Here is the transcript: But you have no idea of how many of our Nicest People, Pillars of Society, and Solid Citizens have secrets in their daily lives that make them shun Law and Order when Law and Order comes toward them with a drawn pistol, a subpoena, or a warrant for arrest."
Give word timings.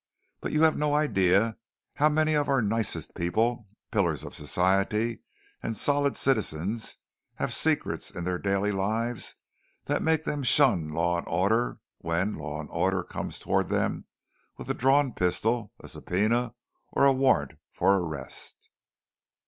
But 0.39 0.51
you 0.51 0.63
have 0.63 0.75
no 0.75 0.95
idea 0.95 1.45
of 1.49 1.55
how 1.97 2.09
many 2.09 2.33
of 2.33 2.49
our 2.49 2.59
Nicest 2.63 3.13
People, 3.13 3.67
Pillars 3.91 4.23
of 4.23 4.33
Society, 4.33 5.19
and 5.61 5.77
Solid 5.77 6.17
Citizens 6.17 6.97
have 7.35 7.53
secrets 7.53 8.09
in 8.09 8.23
their 8.23 8.39
daily 8.39 8.71
lives 8.71 9.35
that 9.85 10.01
make 10.01 10.23
them 10.23 10.41
shun 10.41 10.89
Law 10.89 11.19
and 11.19 11.27
Order 11.27 11.81
when 11.99 12.33
Law 12.33 12.59
and 12.59 12.69
Order 12.71 13.03
comes 13.03 13.37
toward 13.37 13.67
them 13.67 14.05
with 14.57 14.67
a 14.71 14.73
drawn 14.73 15.13
pistol, 15.13 15.71
a 15.79 15.87
subpoena, 15.87 16.55
or 16.91 17.05
a 17.05 17.13
warrant 17.13 17.59
for 17.71 17.99
arrest." 17.99 18.71